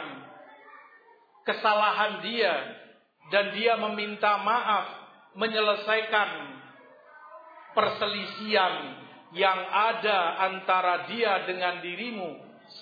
kesalahan 1.46 2.26
dia 2.26 2.54
dan 3.30 3.54
dia 3.54 3.78
meminta 3.78 4.42
maaf, 4.42 4.86
menyelesaikan 5.38 6.30
perselisihan 7.78 8.74
yang 9.32 9.60
ada 9.72 10.44
antara 10.52 11.08
dia 11.08 11.48
dengan 11.48 11.80
dirimu, 11.80 12.30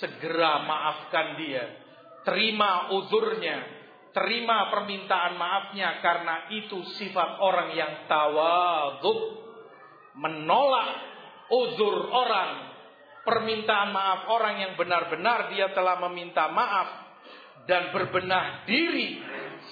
segera 0.02 0.66
maafkan 0.66 1.38
dia. 1.38 1.66
Terima 2.30 2.94
uzurnya, 2.94 3.58
terima 4.14 4.70
permintaan 4.70 5.34
maafnya 5.34 5.98
karena 5.98 6.46
itu 6.54 6.78
sifat 6.94 7.42
orang 7.42 7.74
yang 7.74 8.06
tawadhu. 8.06 9.42
Menolak 10.14 10.90
uzur 11.50 12.06
orang, 12.14 12.70
permintaan 13.26 13.90
maaf 13.90 14.30
orang 14.30 14.62
yang 14.62 14.74
benar-benar 14.78 15.50
dia 15.50 15.74
telah 15.74 15.98
meminta 16.06 16.54
maaf 16.54 17.10
dan 17.66 17.90
berbenah 17.90 18.66
diri 18.70 19.22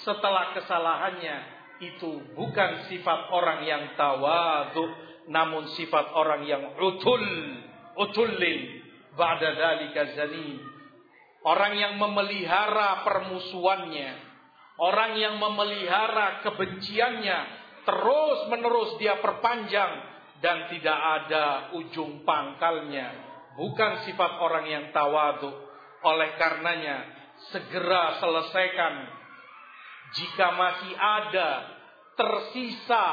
setelah 0.02 0.58
kesalahannya 0.58 1.38
itu 1.82 2.34
bukan 2.34 2.90
sifat 2.90 3.30
orang 3.30 3.66
yang 3.66 3.84
tawadhu 3.94 4.86
namun 5.30 5.70
sifat 5.78 6.10
orang 6.14 6.42
yang 6.46 6.74
utul 6.78 7.22
utullin 7.98 8.82
ba'da 9.14 9.54
dzalika 9.54 10.02
zalim 10.18 10.77
orang 11.48 11.74
yang 11.80 11.94
memelihara 11.96 13.08
permusuhannya. 13.08 14.28
Orang 14.78 15.16
yang 15.16 15.40
memelihara 15.40 16.44
kebenciannya. 16.44 17.40
Terus 17.88 18.52
menerus 18.52 19.00
dia 19.00 19.18
perpanjang. 19.24 20.20
Dan 20.44 20.70
tidak 20.70 21.00
ada 21.00 21.74
ujung 21.80 22.22
pangkalnya. 22.28 23.10
Bukan 23.56 24.06
sifat 24.06 24.38
orang 24.44 24.68
yang 24.68 24.86
tawadu. 24.92 25.50
Oleh 26.06 26.36
karenanya 26.36 27.08
segera 27.50 28.20
selesaikan. 28.22 28.94
Jika 30.14 30.48
masih 30.54 30.94
ada 30.94 31.50
tersisa 32.14 33.08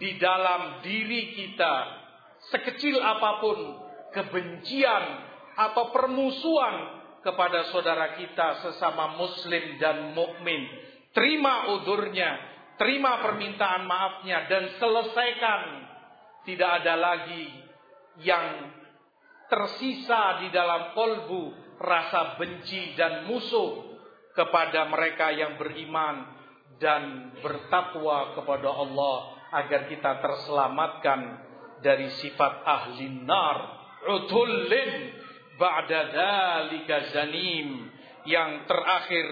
di 0.00 0.16
dalam 0.16 0.80
diri 0.80 1.36
kita 1.36 1.74
sekecil 2.48 2.96
apa 3.02 3.42
pun 3.42 3.58
kebencian 4.16 5.04
atau 5.60 5.92
permusuhan 5.92 6.99
kepada 7.20 7.68
saudara 7.68 8.16
kita 8.16 8.64
sesama 8.64 9.16
muslim 9.20 9.76
dan 9.76 10.16
mukmin. 10.16 10.66
Terima 11.10 11.74
udurnya 11.74 12.50
terima 12.80 13.20
permintaan 13.20 13.84
maafnya 13.84 14.48
dan 14.48 14.72
selesaikan. 14.80 15.60
Tidak 16.48 16.70
ada 16.80 16.96
lagi 16.96 17.52
yang 18.24 18.72
tersisa 19.52 20.40
di 20.40 20.48
dalam 20.48 20.96
kolbu 20.96 21.76
rasa 21.76 22.40
benci 22.40 22.96
dan 22.96 23.28
musuh 23.28 24.00
kepada 24.32 24.88
mereka 24.88 25.28
yang 25.36 25.60
beriman 25.60 26.24
dan 26.80 27.36
bertakwa 27.44 28.32
kepada 28.32 28.72
Allah 28.72 29.36
agar 29.52 29.84
kita 29.92 30.24
terselamatkan 30.24 31.20
dari 31.84 32.08
sifat 32.24 32.64
ahli 32.64 33.20
nar 33.20 33.56
utullin 34.08 35.19
ba'da 35.60 36.00
dzalika 36.08 37.12
zanim 37.12 37.92
yang 38.24 38.64
terakhir 38.64 39.28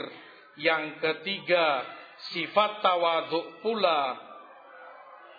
yang 0.61 1.01
ketiga 1.01 1.89
sifat 2.37 2.85
tawadhu 2.85 3.65
pula 3.65 4.21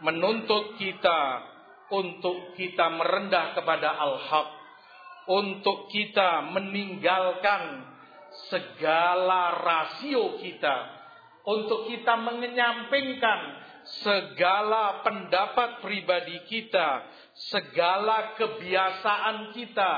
menuntut 0.02 0.80
kita 0.82 1.45
untuk 1.93 2.58
kita 2.58 2.89
merendah 2.89 3.54
kepada 3.54 3.93
al-haq 3.93 4.49
untuk 5.30 5.93
kita 5.93 6.49
meninggalkan 6.49 7.86
segala 8.49 9.54
rasio 9.62 10.41
kita 10.41 10.99
untuk 11.45 11.89
kita 11.89 12.13
menyampingkan 12.17 13.39
segala 14.06 15.02
pendapat 15.02 15.82
pribadi 15.82 16.45
kita, 16.45 17.10
segala 17.49 18.38
kebiasaan 18.38 19.56
kita, 19.58 19.91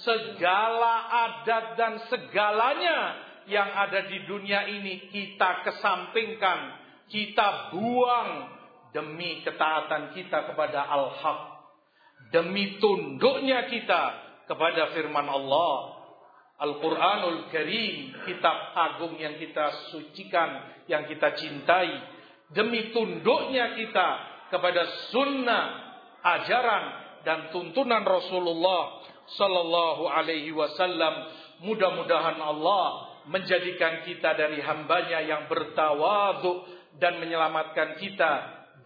segala 0.00 0.94
adat 1.28 1.64
dan 1.76 1.92
segalanya 2.08 2.98
yang 3.44 3.68
ada 3.68 4.08
di 4.08 4.24
dunia 4.24 4.64
ini 4.70 5.12
kita 5.12 5.66
kesampingkan, 5.68 6.58
kita 7.12 7.74
buang 7.74 8.30
demi 8.96 9.44
ketaatan 9.44 10.16
kita 10.16 10.52
kepada 10.52 10.88
Al-Haq, 10.88 11.40
demi 12.32 12.80
tunduknya 12.80 13.68
kita 13.68 14.02
kepada 14.48 14.96
firman 14.96 15.28
Allah. 15.28 16.00
Al-Quranul 16.62 17.50
Karim, 17.50 18.22
kitab 18.22 18.54
agung 18.78 19.18
yang 19.18 19.34
kita 19.34 19.90
sucikan, 19.90 20.62
yang 20.86 21.10
kita 21.10 21.34
cintai, 21.34 21.90
demi 22.54 22.94
tunduknya 22.94 23.74
kita 23.74 24.08
kepada 24.46 25.10
sunnah, 25.10 25.64
ajaran 26.22 26.84
dan 27.26 27.38
tuntunan 27.50 28.06
Rasulullah 28.06 29.02
sallallahu 29.26 30.08
alaihi 30.08 30.50
wasallam 30.54 31.30
mudah-mudahan 31.62 32.38
Allah 32.42 33.12
menjadikan 33.30 34.02
kita 34.02 34.34
dari 34.34 34.58
hambanya 34.58 35.22
yang 35.22 35.46
bertawadhu 35.46 36.66
dan 36.98 37.22
menyelamatkan 37.22 37.96
kita 38.02 38.32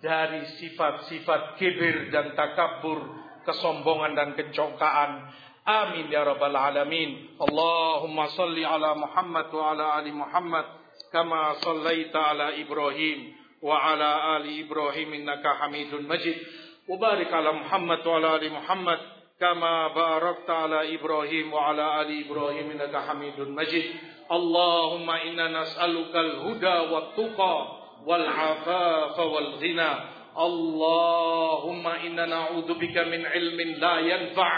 dari 0.00 0.44
sifat-sifat 0.60 1.56
kibir 1.56 2.12
dan 2.12 2.36
takabur 2.36 3.16
kesombongan 3.48 4.12
dan 4.12 4.28
kecongkaan 4.36 5.32
amin 5.66 6.06
ya 6.08 6.22
rabbal 6.22 6.54
alamin. 6.54 7.36
Allahumma 7.42 8.30
salli 8.32 8.62
ala 8.62 8.94
Muhammad 8.94 9.50
wa 9.50 9.74
ala 9.74 9.86
ali 9.98 10.14
Muhammad 10.14 10.66
kama 11.10 11.58
sallaita 11.60 12.32
ala 12.32 12.54
Ibrahim 12.54 13.34
wa 13.60 13.74
ala 13.74 14.38
ali 14.38 14.62
Ibrahim 14.62 15.18
innaka 15.18 15.58
Hamidun 15.66 16.06
Majid. 16.06 16.38
Wa 16.86 16.94
barik 17.02 17.34
ala 17.34 17.50
Muhammad 17.50 18.00
wa 18.06 18.14
ala 18.14 18.28
ali 18.38 18.48
Muhammad. 18.48 19.00
كما 19.40 19.88
باركت 19.88 20.50
على 20.50 20.94
إبراهيم 20.94 21.52
وعلى 21.52 22.00
آل 22.00 22.24
إبراهيم 22.24 22.70
إنك 22.70 22.96
حميد 22.96 23.40
مجيد. 23.40 23.90
اللهم 24.32 25.10
إنا 25.10 25.60
نسألك 25.60 26.16
الهدى 26.16 26.76
والتقى 26.92 27.66
والعفاف 28.06 29.18
والغنى. 29.18 29.92
اللهم 30.38 31.86
إنا 31.86 32.26
نعوذ 32.26 32.74
بك 32.74 32.96
من 32.96 33.26
علم 33.26 33.60
لا 33.60 33.98
ينفع 33.98 34.52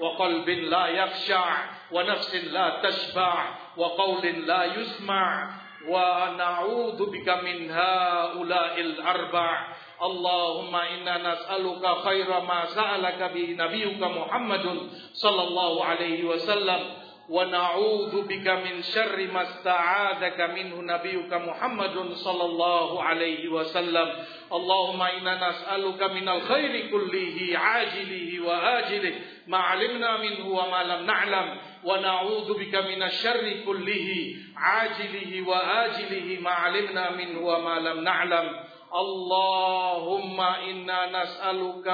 وقلب 0.00 0.48
لا 0.48 0.86
يخشع 0.86 1.46
ونفس 1.92 2.34
لا 2.34 2.80
تشبع 2.82 3.34
وقول 3.76 4.26
لا 4.26 4.64
يسمع. 4.64 5.50
ونعوذ 5.88 7.10
بك 7.10 7.28
من 7.28 7.70
هؤلاء 7.70 8.80
الأربع. 8.80 9.68
اللهم 10.02 10.74
إنا 10.76 11.32
نسألك 11.32 11.84
خير 12.04 12.40
ما 12.40 12.64
سألك 12.66 13.30
به 13.34 13.56
نبيك 13.58 14.02
محمد 14.02 14.66
صلى 15.12 15.42
الله 15.42 15.84
عليه 15.84 16.24
وسلم 16.24 16.80
ونعوذ 17.28 18.22
بك 18.28 18.46
من 18.48 18.82
شر 18.82 19.16
ما 19.34 19.42
استعاذك 19.42 20.40
منه 20.40 20.76
نبيك 20.94 21.32
محمد 21.32 22.12
صلى 22.12 22.44
الله 22.44 23.02
عليه 23.02 23.48
وسلم 23.48 24.08
اللهم 24.52 25.02
إنا 25.02 25.48
نسألك 25.48 26.02
من 26.02 26.28
الخير 26.28 26.90
كله 26.90 27.58
عاجله 27.58 28.40
وآجله 28.46 29.14
ما 29.46 29.58
علمنا 29.58 30.16
منه 30.16 30.46
وما 30.48 30.82
لم 30.82 31.06
نعلم 31.06 31.56
ونعوذ 31.84 32.48
بك 32.58 32.74
من 32.74 33.02
الشر 33.02 33.52
كله 33.66 34.36
عاجله 34.56 35.48
وآجله 35.48 36.38
ما 36.40 36.50
علمنا 36.50 37.10
منه 37.10 37.40
وما 37.40 37.78
لم 37.80 38.04
نعلم 38.04 38.46
اللهم 38.94 40.40
إنا 40.40 41.22
نسألك 41.22 41.88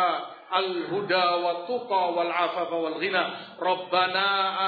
الهدى 0.57 1.27
والتقى 1.45 2.13
والعفاف 2.13 2.73
والغنى 2.73 3.25
ربنا 3.61 4.27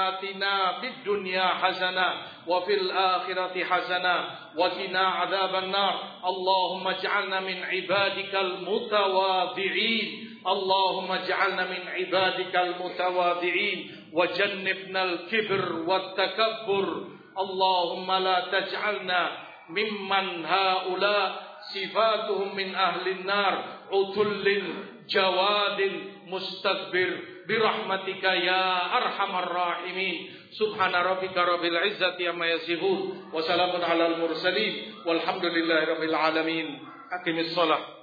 آتنا 0.09 0.79
في 0.81 0.87
الدنيا 0.87 1.45
حسنة 1.47 2.05
وفي 2.47 2.73
الآخرة 2.73 3.63
حسنة 3.63 4.15
وقنا 4.57 5.07
عذاب 5.07 5.55
النار 5.55 5.95
اللهم 6.25 6.87
اجعلنا 6.87 7.39
من 7.39 7.63
عبادك 7.63 8.35
المتواضعين 8.35 10.29
اللهم 10.47 11.11
اجعلنا 11.11 11.63
من 11.65 11.87
عبادك 11.87 12.55
المتواضعين 12.55 13.91
وجنبنا 14.13 15.03
الكبر 15.03 15.73
والتكبر 15.87 16.87
اللهم 17.39 18.11
لا 18.11 18.39
تجعلنا 18.51 19.31
ممن 19.69 20.45
هؤلاء 20.45 21.52
صفاتهم 21.69 22.55
من 22.55 22.75
أهل 22.75 23.07
النار. 23.07 23.65
عتل 23.91 24.63
جواد 25.09 25.91
مستكبر. 26.27 27.17
برحمتك 27.47 28.23
يا 28.23 28.97
أرحم 28.97 29.39
الراحمين. 29.39 30.35
سبحان 30.51 30.95
ربك 30.95 31.37
رب 31.37 31.65
العزة 31.65 32.29
عما 32.29 32.47
يصفون. 32.47 33.29
وسلام 33.33 33.83
على 33.83 34.07
المرسلين. 34.07 34.73
والحمد 35.05 35.45
لله 35.45 35.83
رب 35.83 36.03
العالمين. 36.03 36.87
أقم 37.11 37.39
الصلاة. 37.39 38.02